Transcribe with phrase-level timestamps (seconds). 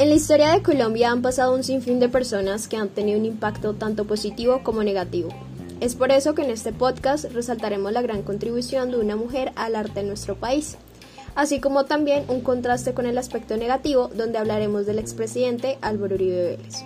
[0.00, 3.26] En la historia de Colombia han pasado un sinfín de personas que han tenido un
[3.26, 5.28] impacto tanto positivo como negativo.
[5.80, 9.76] Es por eso que en este podcast resaltaremos la gran contribución de una mujer al
[9.76, 10.76] arte en nuestro país,
[11.34, 16.56] así como también un contraste con el aspecto negativo donde hablaremos del expresidente Álvaro Uribe
[16.56, 16.82] Vélez.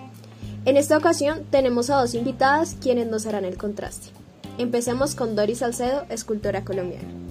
[0.64, 4.08] En esta ocasión tenemos a dos invitadas quienes nos harán el contraste.
[4.58, 7.23] Empecemos con Doris Salcedo, escultora colombiana.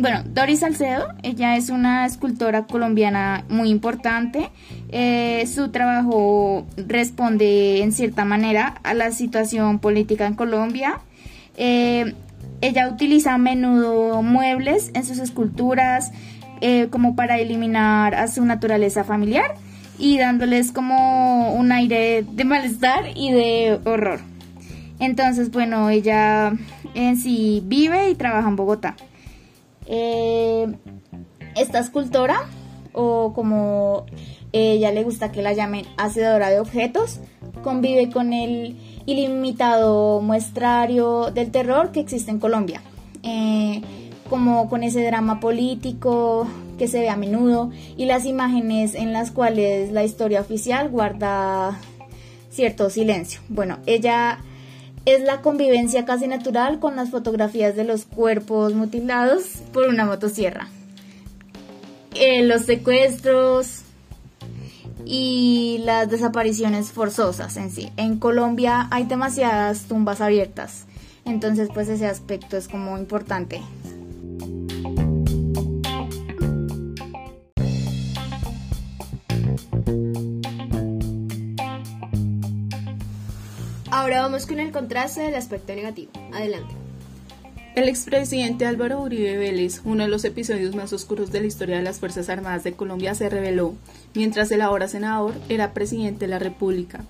[0.00, 4.48] Bueno, Doris Salcedo, ella es una escultora colombiana muy importante.
[4.88, 11.00] Eh, su trabajo responde en cierta manera a la situación política en Colombia.
[11.58, 12.14] Eh,
[12.62, 16.12] ella utiliza a menudo muebles en sus esculturas
[16.62, 19.54] eh, como para eliminar a su naturaleza familiar
[19.98, 24.20] y dándoles como un aire de malestar y de horror.
[25.00, 26.52] Entonces, bueno, ella
[26.94, 28.96] en sí vive y trabaja en Bogotá.
[29.86, 30.72] Eh,
[31.56, 32.48] esta escultora,
[32.92, 34.04] o como
[34.52, 37.20] ella le gusta que la llamen hacedora de objetos,
[37.62, 42.82] convive con el ilimitado muestrario del terror que existe en Colombia,
[43.22, 43.82] eh,
[44.28, 46.46] como con ese drama político
[46.78, 51.78] que se ve a menudo y las imágenes en las cuales la historia oficial guarda
[52.50, 53.40] cierto silencio.
[53.48, 54.38] Bueno, ella
[55.06, 60.68] es la convivencia casi natural con las fotografías de los cuerpos mutilados por una motosierra.
[62.14, 63.82] Eh, los secuestros
[65.04, 67.90] y las desapariciones forzosas en sí.
[67.96, 70.86] En Colombia hay demasiadas tumbas abiertas,
[71.24, 73.62] entonces pues ese aspecto es como importante.
[84.00, 86.10] Ahora vamos con el contraste del aspecto negativo.
[86.32, 86.74] Adelante.
[87.74, 91.82] El expresidente Álvaro Uribe Vélez, uno de los episodios más oscuros de la historia de
[91.82, 93.74] las Fuerzas Armadas de Colombia, se reveló
[94.14, 97.04] mientras el ahora senador era presidente de la República.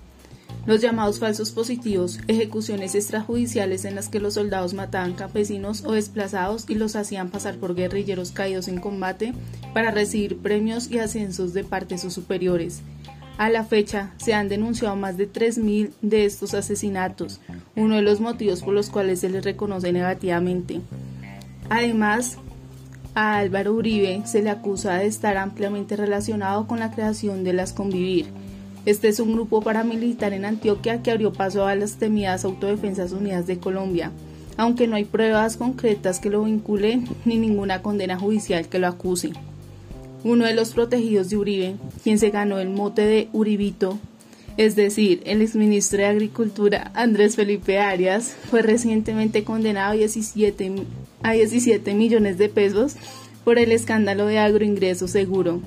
[0.65, 6.65] Los llamados falsos positivos, ejecuciones extrajudiciales en las que los soldados mataban campesinos o desplazados
[6.69, 9.33] y los hacían pasar por guerrilleros caídos en combate
[9.73, 12.81] para recibir premios y ascensos de parte de sus superiores,
[13.37, 17.39] a la fecha se han denunciado más de 3.000 de estos asesinatos,
[17.75, 20.81] uno de los motivos por los cuales se les reconoce negativamente.
[21.69, 22.37] Además,
[23.15, 27.73] a Álvaro Uribe se le acusa de estar ampliamente relacionado con la creación de las
[27.73, 28.27] Convivir.
[28.85, 33.47] Este es un grupo paramilitar en Antioquia que abrió paso a las temidas Autodefensas Unidas
[33.47, 34.11] de Colombia,
[34.57, 39.33] aunque no hay pruebas concretas que lo vinculen ni ninguna condena judicial que lo acuse
[40.23, 43.99] uno de los protegidos de Uribe, quien se ganó el mote de Uribito,
[44.57, 50.73] es decir, el exministro de Agricultura Andrés Felipe Arias, fue recientemente condenado a 17,
[51.23, 52.95] a 17 millones de pesos
[53.43, 55.61] por el escándalo de agroingreso seguro,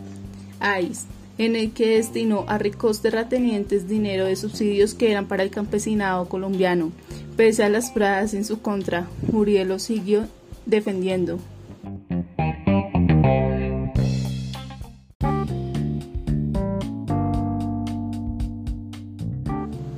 [0.61, 1.07] AIS,
[1.39, 6.29] en el que destinó a ricos terratenientes dinero de subsidios que eran para el campesinado
[6.29, 6.93] colombiano.
[7.37, 10.27] Pese a las pruebas en su contra, Uribe lo siguió
[10.67, 11.41] defendiendo.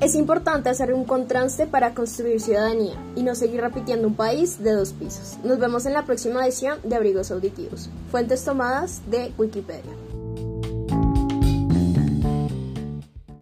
[0.07, 4.71] Es importante hacer un contraste para construir ciudadanía y no seguir repitiendo un país de
[4.71, 5.37] dos pisos.
[5.43, 7.91] Nos vemos en la próxima edición de Abrigos Auditivos.
[8.13, 10.06] Fuentes tomadas de Wikipedia.